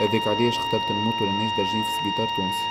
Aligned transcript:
هذاك 0.00 0.28
علاش 0.28 0.58
اخترت 0.58 0.92
نموت 0.92 1.22
ولا 1.22 1.30
نعيش 1.32 1.56
دارجين 1.56 1.82
في 1.82 1.90
سبيطار 2.00 2.28
تونسي. 2.36 2.68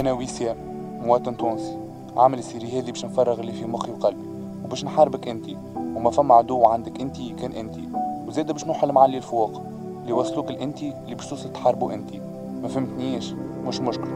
أنا 0.00 0.12
وسام 0.12 0.56
مواطن 1.02 1.36
تونسي. 1.36 1.78
عامل 2.16 2.38
السيري 2.38 2.78
هذه 2.78 2.90
باش 2.90 3.04
نفرغ 3.04 3.40
اللي 3.40 3.52
في 3.52 3.64
مخي 3.64 3.90
وقلبي. 3.90 4.28
وباش 4.64 4.84
نحاربك 4.84 5.28
أنتي. 5.28 5.56
وما 5.76 6.10
فما 6.10 6.34
عدو 6.34 6.64
عندك 6.64 7.00
أنتي 7.00 7.34
كان 7.38 7.52
أنتي. 7.52 7.88
وزاد 8.26 8.52
باش 8.52 8.64
نوحل 8.64 8.92
مع 8.92 9.04
اللي 9.04 9.16
الفوق. 9.16 9.62
اللي 10.02 10.12
وصلوك 10.12 10.50
لأنتي 10.50 10.94
اللي 11.04 11.14
باش 11.14 11.26
توصل 11.26 11.52
تحاربوا 11.52 11.94
أنتي. 11.94 12.20
ما 12.62 12.68
فهمتنيش. 12.68 13.32
مش 13.64 13.80
مشكل. 13.80 14.08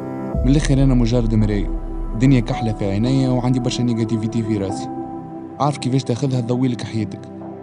من 0.44 0.50
الآخر 0.50 0.74
أنا 0.74 0.94
مجرد 0.94 1.34
مراية 1.34 1.79
الدنيا 2.14 2.40
كحلة 2.40 2.72
في 2.72 2.84
عينيا 2.84 3.30
وعندي 3.30 3.60
برشا 3.60 3.82
négativité 3.82 4.42
في 4.42 4.58
راسي. 4.58 4.88
عارف 5.60 5.78
كيفاش 5.78 6.04
تاخذها 6.04 6.40
تضويلك 6.40 6.82
حياتك. 6.82 7.20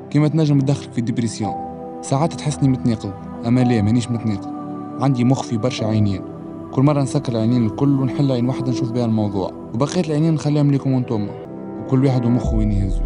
كيما 0.09 0.27
تنجم 0.27 0.59
تدخلك 0.59 0.91
في 0.91 1.01
dépression 1.01 1.53
ساعات 2.01 2.33
تحسني 2.33 2.69
متناقض 2.69 3.13
أما 3.47 3.61
لا 3.61 3.81
مانيش 3.81 4.11
متناقض. 4.11 4.53
عندي 5.01 5.23
مخ 5.23 5.43
في 5.43 5.57
برشا 5.57 5.85
عينين. 5.85 6.21
كل 6.71 6.81
مرة 6.81 7.01
نسكر 7.01 7.31
العينين 7.31 7.65
الكل 7.65 7.99
ونحل 7.99 8.31
عين 8.31 8.47
واحدة 8.47 8.71
نشوف 8.71 8.91
بها 8.91 9.05
الموضوع. 9.05 9.51
وبقيت 9.73 10.07
العينين 10.07 10.33
نخليهم 10.33 10.71
ليكم 10.71 10.93
أنتم 10.93 11.27
وكل 11.81 12.05
واحد 12.05 12.25
ومخه 12.25 12.55
وين 12.55 12.71
يهزو. 12.71 13.01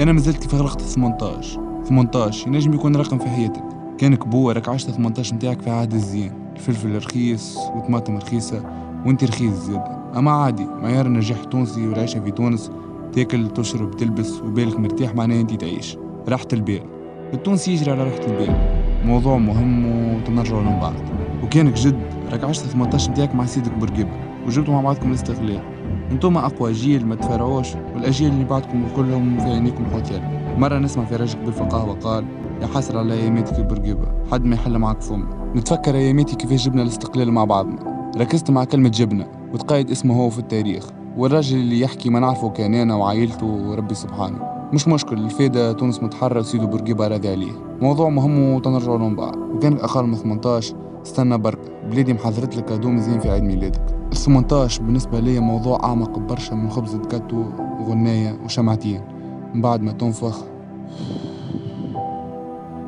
أنا 0.00 0.12
مازلت 0.12 0.36
كيف 0.36 0.54
غلقت 0.54 0.80
18 0.80 1.60
18 1.84 2.46
ينجم 2.46 2.74
يكون 2.74 2.96
رقم 2.96 3.18
في 3.18 3.28
حياتك. 3.28 3.64
كان 3.98 4.14
كبوة 4.14 4.52
راك 4.52 4.68
عشت 4.68 4.90
18 4.90 5.34
نتاعك 5.34 5.62
في 5.62 5.70
عهد 5.70 5.92
الزين. 5.92 6.32
الفلفل 6.56 6.96
رخيص 6.96 7.58
وطماطم 7.76 8.16
رخيصة 8.16 8.62
وانت 9.06 9.24
رخيص 9.24 9.54
زيادة. 9.54 9.97
أما 10.16 10.30
عادي 10.30 10.66
معيار 10.82 11.06
النجاح 11.06 11.38
التونسي 11.38 11.88
والعيشة 11.88 12.20
في 12.20 12.30
تونس. 12.30 12.70
تاكل 13.12 13.48
تشرب 13.48 13.96
تلبس 13.96 14.40
وبالك 14.40 14.80
مرتاح 14.80 15.14
معناه 15.14 15.40
أنت 15.40 15.54
تعيش. 15.54 15.96
راحة 16.28 16.46
البال. 16.52 16.82
التونسي 17.34 17.72
يجري 17.72 17.90
على 17.90 18.04
راحة 18.04 18.26
البال. 18.26 18.56
موضوع 19.04 19.38
مهم 19.38 19.86
وتنرجعوا 19.86 20.62
من 20.62 20.78
بعض. 20.80 20.94
وكانك 21.44 21.72
جد 21.72 22.00
راك 22.32 22.44
عشت 22.44 22.66
18 22.66 23.10
نتاعك 23.10 23.34
مع 23.34 23.46
سيدك 23.46 23.72
بورقيبة 23.72 24.10
وجبتوا 24.46 24.74
مع 24.74 24.80
بعضكم 24.80 25.08
الاستقلال. 25.08 25.60
أنتم 26.10 26.36
أقوى 26.36 26.72
جيل 26.72 27.06
ما 27.06 27.14
تفرعوش. 27.14 27.68
والأجيال 27.94 28.32
اللي 28.32 28.44
بعدكم 28.44 28.84
كلهم 28.96 29.38
في 29.38 29.44
عينيكم 29.44 29.84
حوت 29.92 30.20
مرة 30.58 30.78
نسمع 30.78 31.04
في 31.04 31.16
راجل 31.16 31.38
بالفقاهة 31.44 31.90
وقال 31.90 32.24
يا 32.62 32.66
حسرة 32.66 32.98
على 32.98 33.14
أياماتك 33.14 33.60
بورقيبة 33.60 34.06
حد 34.32 34.44
ما 34.44 34.54
يحل 34.54 34.78
معك 34.78 35.00
فم. 35.02 35.24
نتفكر 35.56 35.94
أياماتي 35.94 36.36
كيفاش 36.36 36.64
جبنا 36.64 36.82
الاستقلال 36.82 37.32
مع 37.32 37.44
بعضنا. 37.44 38.12
ركزت 38.16 38.50
مع 38.50 38.64
كلمة 38.64 38.88
جبنا. 38.88 39.37
وتقايد 39.54 39.90
اسمه 39.90 40.16
هو 40.22 40.30
في 40.30 40.38
التاريخ. 40.38 40.86
والراجل 41.16 41.56
اللي 41.56 41.80
يحكي 41.80 42.10
ما 42.10 42.20
نعرفه 42.20 42.50
كان 42.50 42.74
أنا 42.74 42.94
وعائلته 42.94 43.46
وربي 43.46 43.94
سبحانه. 43.94 44.38
مش 44.72 44.88
مشكل 44.88 45.18
الفايدة 45.18 45.72
تونس 45.72 46.02
متحرر 46.02 46.42
سيدو 46.42 46.66
بورقيبة 46.66 47.08
راضي 47.08 47.28
عليه. 47.28 47.52
موضوع 47.80 48.08
مهم 48.08 48.38
وتنرجعوا 48.54 48.98
لهم 48.98 49.16
بعض 49.16 49.36
وكان 49.36 49.76
أقل 49.76 50.04
من 50.04 50.14
18 50.14 50.76
استنى 51.06 51.38
برك 51.38 51.58
بلادي 51.90 52.14
محضرت 52.14 52.56
لك 52.56 52.64
كادو 52.64 52.90
مزيان 52.90 53.20
في 53.20 53.30
عيد 53.30 53.42
ميلادك. 53.42 53.82
ال 54.12 54.16
18 54.16 54.82
بالنسبة 54.82 55.20
ليا 55.20 55.40
موضوع 55.40 55.84
أعمق 55.84 56.18
برشا 56.18 56.54
من 56.54 56.70
خبزة 56.70 56.98
كاتو 56.98 57.44
وغناية 57.80 58.38
وشمعتين. 58.44 59.00
من 59.54 59.62
بعد 59.62 59.82
ما 59.82 59.92
تنفخ 59.92 60.44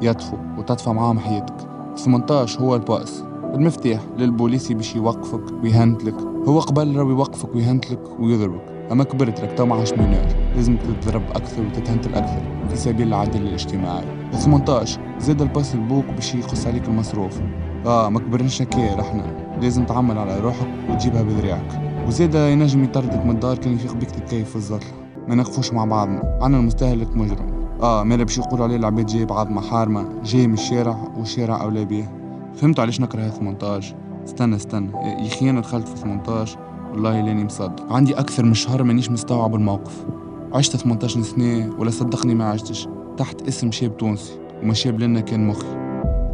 يطفو 0.03 0.37
وتطفى 0.59 0.91
معاهم 0.91 1.19
حياتك. 1.19 1.57
18 1.97 2.61
هو 2.61 2.75
ال 2.77 2.85
passe 2.85 3.25
المفتاح 3.55 4.01
للبوليسي 4.19 4.75
باش 4.75 4.97
يوقفك 4.97 5.43
ويهنتلك 5.63 6.15
هو 6.49 6.61
قبل 6.61 6.97
راهو 6.97 7.11
يوقفك 7.11 7.55
ويهنتلك 7.55 8.21
ويضربك. 8.21 8.63
أما 8.93 9.05
كبرت 9.05 9.41
لك 9.41 9.59
تو 9.59 9.67
معاش 9.67 9.93
mineur 9.93 10.27
لازمك 10.57 10.79
تتضرب 10.83 11.23
أكثر 11.31 11.63
وتتهنتل 11.63 12.15
أكثر 12.15 12.43
في 12.69 12.77
سبيل 12.77 13.09
العدل 13.09 13.43
الاجتماعي. 13.43 14.05
18 14.33 15.01
زاد 15.19 15.43
ال 15.43 15.48
passe 15.48 15.77
لبوك 15.77 16.05
باش 16.05 16.35
يقص 16.35 16.67
عليك 16.67 16.89
المصروف. 16.89 17.41
آه 17.87 18.09
ما 18.09 18.21
كبرناش 18.21 18.63
هكا 18.63 19.01
إحنا 19.01 19.23
لازم 19.63 19.85
تعمل 19.85 20.19
على 20.19 20.41
روحك 20.41 20.69
وتجيبها 20.91 21.23
بذراعك 21.23 21.81
وزاد 22.09 22.35
ينجم 22.35 22.85
يطردك 22.85 23.25
من 23.25 23.31
الدار 23.31 23.59
كان 23.59 23.73
يفيق 23.73 23.95
بيك 23.95 24.11
تتكيف 24.11 24.51
في 24.51 24.57
الزطل. 24.57 24.87
ما 25.29 25.35
نخفوش 25.35 25.73
مع 25.73 25.85
بعضنا. 25.85 26.39
عنا 26.43 26.59
المستهلك 26.59 27.17
مجرم. 27.17 27.51
آه 27.83 28.03
مالا 28.03 28.25
باش 28.25 28.39
يقولوا 28.39 28.65
عليه 28.65 28.77
العباد 28.77 29.07
جاي 29.07 29.25
بعض 29.25 29.51
محارمة 29.51 30.09
جاي 30.25 30.47
من 30.47 30.55
الشارع 30.55 31.09
والشارع 31.19 31.63
أولى 31.63 31.85
بيه. 31.85 32.20
فهمت 32.55 32.81
علاش 32.81 33.01
نكره 33.01 33.29
18 33.29 33.97
استنى 34.25 34.57
استنى. 34.57 34.93
يا 34.93 35.27
أخي 35.27 35.51
أنا 35.51 35.61
دخلت 35.61 35.89
في 35.89 35.97
18 35.97 36.59
والله 36.93 37.21
لاني 37.21 37.45
مصدق. 37.45 37.93
عندي 37.93 38.15
أكثر 38.15 38.45
من 38.45 38.55
شهر 38.55 38.83
مانيش 38.83 39.11
مستوعب 39.11 39.55
الموقف. 39.55 40.07
عشت 40.53 40.77
18 40.77 41.23
سنة 41.23 41.71
ولا 41.79 41.91
صدقني 41.91 42.35
ما 42.35 42.45
عشتش. 42.45 42.89
تحت 43.17 43.49
اسم 43.49 43.71
شاب 43.71 43.97
تونسي 43.97 44.33
وما 44.63 44.75
شاب 44.75 45.01
لنا 45.01 45.21
كان 45.21 45.47
مخي. 45.47 45.77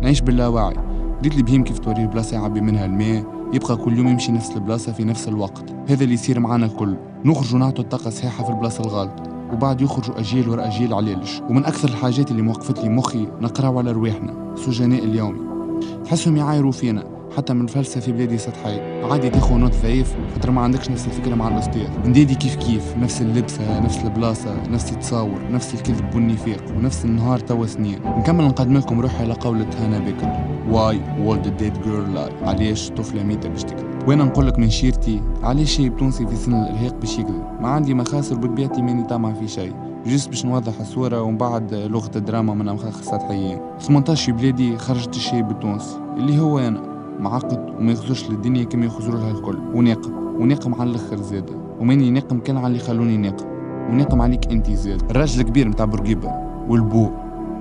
نعيش 0.03 0.21
باللاوعي 0.21 0.75
لي 1.22 1.43
بهيم 1.43 1.65
كيف 1.65 1.78
توريه 1.78 2.06
بلاصة 2.06 2.37
يعبي 2.37 2.60
منها 2.60 2.84
الماء. 2.84 3.25
يبقى 3.53 3.76
كل 3.76 3.99
يوم 3.99 4.09
يمشي 4.09 4.32
نفس 4.32 4.56
البلاصة 4.56 4.93
في 4.93 5.05
نفس 5.05 5.28
الوقت. 5.28 5.75
هذا 5.88 6.05
اللي 6.05 6.15
يصير 6.15 6.41
معانا 6.41 6.66
الكل. 6.66 6.97
نخرجوا 7.25 7.59
نعطوا 7.59 7.84
الطاقة 7.84 8.10
صحيحة 8.10 8.44
في 8.44 8.50
البلاصة 8.50 8.84
الغلط 8.84 9.12
وبعد 9.53 9.81
يخرجوا 9.81 10.21
أجيال 10.21 10.49
ورا 10.49 10.66
أجيال 10.66 10.94
علالش 10.94 11.43
ومن 11.50 11.65
أكثر 11.65 11.88
الحاجات 11.88 12.31
اللي 12.31 12.43
موقفت 12.43 12.78
لي 12.82 12.88
مخي 12.88 13.28
نقراو 13.41 13.78
على 13.78 13.93
رواحنا. 13.93 14.55
سجناء 14.56 15.05
اليومي 15.05 15.56
تحسهم 16.04 16.37
يعايروا 16.37 16.72
فينا 16.72 17.04
حتى 17.37 17.53
من 17.53 17.66
في 17.66 18.12
بلادي 18.12 18.38
سطحية. 18.38 19.04
عادي 19.10 19.31
تاخو 19.31 19.59
نوت 19.59 19.72
ضعيف 19.82 20.16
خاطر 20.34 20.50
ما 20.50 20.60
عندكش 20.60 20.91
نفس 20.91 21.06
الفكرة 21.06 21.34
مع 21.34 21.48
الأستاذ 21.48 21.88
نديدي 22.04 22.34
كيف 22.34 22.56
كيف 22.56 22.97
نفس 22.97 23.22
اللبسة 23.22 23.81
نفس 23.81 24.04
البلاصة 24.04 24.62
نفس 24.70 24.92
التصاور 24.92 25.38
نفس 25.50 25.75
الكذب 25.75 26.14
والنفاق 26.14 26.64
ونفس 26.76 27.04
النهار 27.04 27.38
توا 27.38 27.66
سنين. 27.66 27.98
نكمل 28.04 28.44
نقدم 28.44 28.76
لكم 28.76 29.00
روحي 29.00 29.25
على 29.25 29.34
قولة 29.34 29.66
هانا 29.78 29.98
بيكر 29.98 30.32
why 30.70 31.00
would 31.20 31.56
a 31.56 31.62
dead 31.62 31.82
girl 31.82 32.19
علاش 32.43 32.91
طفلة 32.91 33.22
ميتة 33.22 33.48
باش 33.48 33.62
تكذب؟ 33.62 34.08
وأنا 34.08 34.25
نقول 34.25 34.47
لك 34.47 34.58
من 34.58 34.70
شيرتي؟ 34.70 35.22
علاش 35.43 35.70
شايب 35.70 35.91
تونسي 35.91 36.26
في 36.26 36.37
سن 36.37 36.54
الإرهاق 36.54 36.94
باش 37.00 37.19
يكذب؟ 37.19 37.44
ما 37.60 37.69
عندي 37.69 37.94
مخاسر 37.94 38.37
بطبيعتي 38.37 38.82
ماني 38.82 39.04
طامع 39.04 39.32
في 39.32 39.48
شيء. 39.48 39.85
just 40.06 40.28
باش 40.28 40.44
نوضح 40.44 40.81
الصورة 40.81 41.22
ومن 41.22 41.37
بعد 41.37 41.75
لغة 41.75 42.11
الدراما 42.17 42.55
من 42.55 42.69
أمخاخ 42.69 43.03
سطحيين 43.03 43.59
18 43.81 44.33
بلادي 44.33 44.78
خرجت 44.78 45.17
الشايب 45.16 45.50
التونسي 45.50 45.99
اللي 46.17 46.41
هو 46.41 46.59
أنا. 46.59 46.97
معقد 47.21 47.75
وما 47.78 47.93
يخزرش 47.93 48.31
للدنيا 48.31 48.65
كما 48.65 48.87
يخزروا 48.87 49.21
لها 49.21 49.31
الكل. 49.31 49.59
وناقم. 49.75 50.12
وناقم 50.41 50.75
على 50.75 50.91
الأخر 50.91 51.17
زاده 51.17 51.55
وماني 51.81 52.11
ناقم 52.11 52.41
كان 52.41 52.56
على 52.56 52.67
اللي 52.67 52.78
خلوني 52.78 53.17
ناقم. 53.17 53.47
وناقم 53.91 54.22
عليك 54.22 54.53
أنت 54.53 54.71
زاد. 54.71 55.11
الراجل 55.11 55.41
الكبير 55.41 55.69
متاع 55.69 55.84
بورقيبة. 55.87 56.33
والبو 56.69 57.11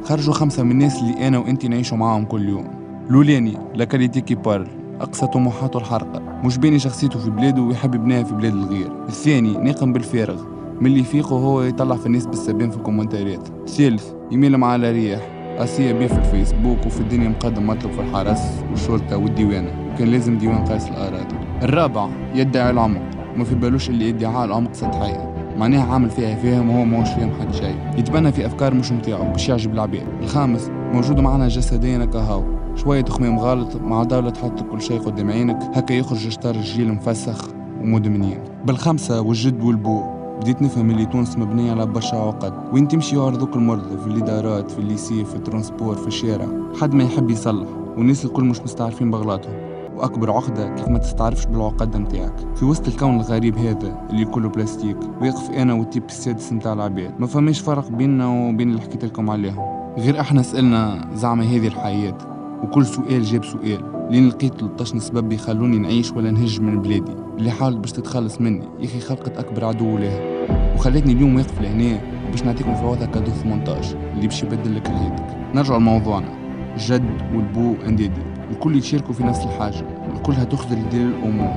خرجوا 0.04 0.34
خمسة 0.34 0.64
من 0.64 0.72
الناس 0.72 1.02
اللي 1.02 1.28
أنا 1.28 1.38
وأنت 1.38 1.66
نعيشوا 1.66 1.98
معاهم 1.98 2.26
كل 2.26 2.50
يوم. 2.50 2.68
لولاني 3.10 3.58
la 3.76 3.86
qualité 3.86 4.22
qui 4.22 4.36
parle. 4.36 4.68
أقصى 5.02 5.28
طموحاته 5.28 5.78
الحرقة. 5.78 6.22
مش 6.44 6.58
باني 6.58 6.80
شخصيته 6.80 7.20
في 7.20 7.30
بلاده 7.30 7.62
ويحب 7.62 7.96
يبنيها 7.96 8.24
في 8.24 8.34
بلاد 8.34 8.54
الغير. 8.54 8.92
الثاني 9.08 9.58
ناقم 9.58 9.94
بالفارغ. 9.94 10.55
من 10.81 10.88
اللي 10.88 11.00
يفيقه 11.00 11.36
هو 11.36 11.62
يطلع 11.62 11.96
في 11.96 12.06
الناس 12.06 12.25
بالسبين 12.25 12.69
في 12.69 12.78
الكومنتاريات 12.78 13.47
ثالث 13.68 14.12
يميل 14.31 14.58
مع 14.58 14.75
الرياح 14.75 15.36
أسيا 15.58 15.94
بيه 15.94 16.08
في 16.08 16.18
الفيسبوك 16.18 16.86
وفي 16.86 17.00
الدنيا 17.02 17.30
مقدم 17.30 17.68
مطلب 17.68 17.91
في 17.91 18.02
الحرس 18.02 18.41
والشرطة 18.72 19.18
والديوانة. 19.18 19.91
وكان 19.94 20.08
لازم 20.08 20.38
ديوان 20.38 20.66
قيس 20.66 20.88
الأراضي. 20.88 21.35
الرابع 21.64 22.09
يدعي 22.35 22.69
العمق. 22.69 23.02
وما 23.35 23.44
في 23.44 23.56
بالوش 23.56 23.90
اللي 23.90 24.09
ادعاء 24.09 24.46
العمق 24.46 24.74
سطحية. 24.74 25.35
معناها 25.58 25.94
عامل 25.94 26.09
فيها 26.09 26.35
فاهم 26.35 26.69
وهو 26.69 26.85
ماهوش 26.85 27.09
فاهم 27.09 27.31
حد 27.41 27.53
شيء. 27.53 27.75
يتبنى 27.97 28.31
في 28.31 28.46
أفكار 28.46 28.74
مش 28.74 28.91
متاعه 28.91 29.31
باش 29.31 29.50
يعجب 29.50 29.74
العباد 29.74 30.08
الخامس 30.22 30.72
موجود 30.94 31.19
معنا 31.19 31.47
جسديا 31.47 32.06
كهو. 32.06 32.44
شوية 32.75 33.02
تخميم 33.02 33.40
غلط 33.40 33.75
مع 33.75 34.03
دولة 34.03 34.30
تحط 34.30 34.64
كل 34.64 34.81
شيء 34.81 35.00
قدام 35.00 35.31
عينك. 35.31 35.59
هكا 35.74 35.94
يخرج 35.94 36.30
شطر 36.30 36.56
الجيل 36.56 36.94
مفسخ 36.94 37.50
ومدمنين. 37.81 38.40
بالخمسة 38.66 39.22
والجد 39.22 39.64
والبو. 39.64 40.15
بديت 40.40 40.62
نفهم 40.62 40.90
اللي 40.90 41.05
تونس 41.05 41.37
مبنية 41.37 41.72
على 41.72 41.85
برشا 41.85 42.17
عقد 42.17 42.53
وين 42.73 42.87
تمشي 42.87 43.16
يعرضوك 43.16 43.55
المرضى 43.55 43.97
في 43.97 44.08
الإدارات 44.08 44.72
في 44.72 44.79
ال 44.79 44.87
lycée 44.87 45.26
في 45.26 45.35
ال 45.35 45.41
transport 45.41 45.96
في 45.96 46.08
الشارع. 46.08 46.47
حد 46.82 46.93
ما 46.93 47.03
يحب 47.03 47.29
يصلح 47.29 47.67
والناس 47.97 48.26
الكل 48.26 48.43
مش 48.43 48.61
مستعرفين 48.61 49.11
بغلاطهم. 49.11 49.53
وأكبر 49.96 50.32
عقدة 50.32 50.76
كيف 50.76 50.87
ما 50.87 50.97
تستعرفش 50.97 51.46
بالعقد 51.46 51.97
متاعك. 51.97 52.34
في 52.55 52.66
وسط 52.66 52.87
الكون 52.87 53.16
الغريب 53.16 53.58
هذا 53.58 54.08
اللي 54.09 54.26
كله 54.26 54.49
بلاستيك 54.49 54.97
ويقف 55.22 55.52
أنا 55.52 55.73
وال 55.73 55.84
type 55.84 56.03
السادس 56.05 56.53
متاع 56.53 56.73
العباد. 56.73 57.14
ما 57.20 57.28
فماش 57.28 57.59
فرق 57.59 57.90
بيننا 57.90 58.28
وبين 58.28 58.70
اللي 58.70 58.81
حكيت 58.81 59.05
لكم 59.05 59.29
عليهم. 59.29 59.93
غير 59.97 60.20
إحنا 60.20 60.41
سألنا 60.41 61.09
زعما 61.14 61.43
هذه 61.43 61.67
الحياة 61.67 62.17
وكل 62.64 62.85
سؤال 62.85 63.23
جاب 63.23 63.46
سؤال. 63.46 63.95
لين 64.09 64.28
لقيت 64.29 64.59
13 64.59 64.99
سبب 64.99 65.31
يخلوني 65.31 65.78
نعيش 65.78 66.11
ولا 66.11 66.31
نهج 66.31 66.61
من 66.61 66.81
بلادي. 66.81 67.11
اللي 67.37 67.52
حاولت 67.52 67.78
باش 67.78 67.91
تتخلص 67.91 68.41
مني 68.41 68.66
يا 68.79 68.85
أخي 68.85 68.99
خلقت 68.99 69.37
أكبر 69.37 69.66
عدو 69.66 69.97
لها 69.97 70.19
وخلتني 70.75 71.13
اليوم 71.13 71.35
واقف 71.35 71.61
لهنا 71.61 72.02
باش 72.31 72.43
نعطيكم 72.43 72.75
فوضى 72.75 73.07
cadeau 73.08 73.32
18 73.31 73.97
اللي 74.13 74.28
باش 74.28 74.43
يبدل 74.43 74.75
لك 74.75 74.87
حياتك 74.87 75.25
نرجع 75.55 75.78
لموضوعنا. 75.78 76.46
الجد 76.73 77.22
والبو 77.35 77.75
أنديدي. 77.87 78.22
الكل 78.52 78.75
يتشاركوا 78.75 79.13
في 79.13 79.23
نفس 79.23 79.43
الحاجة. 79.43 79.85
الكل 80.16 80.34
هتخذل 80.34 80.78
يدير 80.78 81.02
الأمور. 81.02 81.53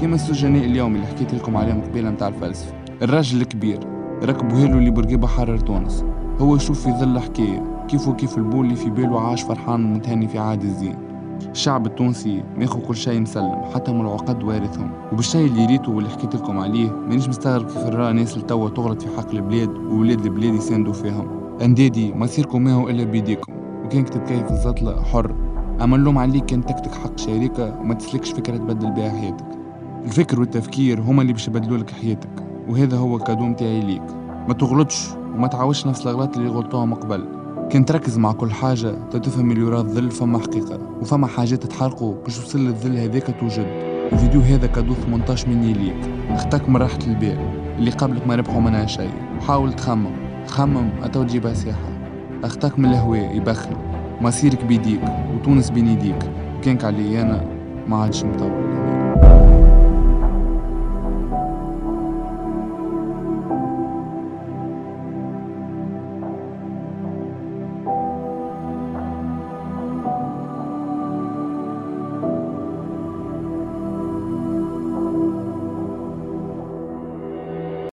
كما 0.00 0.14
السجناء 0.14 0.64
اليوم 0.64 0.94
اللي 0.94 1.06
حكيت 1.06 1.34
لكم 1.34 1.56
عليهم 1.56 1.80
قبيلة 1.80 2.10
متاع 2.10 2.28
الفلسفة. 2.28 2.74
الراجل 3.02 3.40
الكبير 3.40 3.78
ركبوا 4.24 4.58
هيلو 4.58 4.78
اللي 4.78 4.90
برقيبة 4.90 5.26
حرر 5.26 5.58
تونس. 5.58 6.04
هو 6.38 6.56
يشوف 6.56 6.84
في 6.84 6.92
ظل 6.92 7.18
حكاية. 7.18 7.84
كيف 7.88 8.08
وكيف 8.08 8.38
البول 8.38 8.64
اللي 8.64 8.76
في 8.76 8.90
باله 8.90 9.20
عاش 9.20 9.42
فرحان 9.42 9.84
ومتهني 9.84 10.28
في 10.28 10.38
عاد 10.38 10.62
الزين. 10.62 11.09
الشعب 11.50 11.86
التونسي 11.86 12.44
ماخو 12.56 12.80
كل 12.80 12.96
شيء 12.96 13.20
مسلم 13.20 13.62
حتى 13.74 13.92
من 13.92 14.00
العقد 14.00 14.42
وارثهم. 14.42 14.90
وبالشيء 15.12 15.46
اللي 15.46 15.66
ريته 15.66 15.92
واللي 15.92 16.10
حكيت 16.10 16.34
لكم 16.34 16.58
عليه 16.58 16.90
مانيش 16.90 17.28
مستغرب 17.28 17.66
كيف 17.66 17.86
نرى 17.86 18.12
ناس 18.12 18.36
التوا 18.36 18.68
تغلط 18.68 19.02
في 19.02 19.16
حق 19.16 19.30
البلاد 19.30 19.68
وولاد 19.68 20.24
البلاد 20.24 20.54
يساندوا 20.54 20.92
فيهم. 20.92 21.28
اندادي 21.62 22.14
مصيركم 22.14 22.62
ما 22.62 22.72
هو 22.72 22.88
إلا 22.88 23.04
بيديكم 23.04 23.52
وكان 23.84 24.04
كتتكيف 24.04 24.50
الزطلة 24.50 25.02
حر. 25.02 25.34
أما 25.82 25.96
اللوم 25.96 26.18
عليك 26.18 26.44
كان 26.44 26.66
تكتك 26.66 26.94
حق 26.94 27.18
شريكة 27.18 27.80
وما 27.80 27.94
تسلكش 27.94 28.32
فكرة 28.32 28.56
تبدل 28.56 28.90
بها 28.90 29.10
حياتك. 29.10 29.46
الفكر 30.04 30.40
والتفكير 30.40 31.00
هما 31.00 31.22
اللي 31.22 31.32
باش 31.32 31.48
يبدلوا 31.48 31.78
لك 31.78 31.90
حياتك. 31.90 32.30
وهذا 32.68 32.96
هو 32.96 33.16
ال 33.16 33.20
cadeau 33.20 33.44
متاعي 33.44 33.80
ليك. 33.80 34.02
ما 34.48 34.54
تغلطش 34.54 35.08
وما 35.34 35.46
تعاودش 35.46 35.86
نفس 35.86 36.02
الأغلاط 36.02 36.36
اللي 36.36 36.50
غلطوها 36.50 36.94
قبل. 36.94 37.39
كان 37.70 37.84
تركز 37.84 38.18
مع 38.18 38.32
كل 38.32 38.50
حاجة 38.50 38.90
تفهم 39.12 39.50
اللي 39.50 39.60
يراد 39.60 39.84
الظل 39.84 40.10
فما 40.10 40.38
حقيقة 40.38 40.78
وفما 41.00 41.26
حاجات 41.26 41.66
تحرقوا 41.66 42.14
باش 42.24 42.38
توصل 42.38 42.58
للظل 42.58 42.96
هذاك 42.96 43.34
توجد. 43.40 43.66
الفيديو 44.12 44.40
هذا 44.40 44.66
cadeau 44.66 44.94
18 44.94 45.48
مني 45.48 45.72
ليك. 45.72 46.10
أختك 46.30 46.68
من 46.68 46.76
راحة 46.76 46.98
البال 47.06 47.38
اللي 47.78 47.90
قبلك 47.90 48.26
ما 48.26 48.34
ربحوا 48.34 48.60
منها 48.60 48.86
شيء. 48.86 49.10
وحاول 49.38 49.72
تخمم. 49.72 50.12
خمم 50.46 50.90
أتو 51.02 51.22
تجيبها 51.22 51.54
ساحة 51.54 51.88
أختك 52.44 52.78
من 52.78 52.84
الهواء 52.84 53.36
يبخل. 53.36 53.76
مصيرك 54.20 54.64
بيديك 54.64 55.02
وتونس 55.34 55.70
بين 55.70 55.88
يديك. 55.88 56.30
كانك 56.62 56.84
علي 56.84 57.22
أنا 57.22 57.44
ما 57.88 57.96
عادش 57.96 58.24
مطول. 58.24 58.89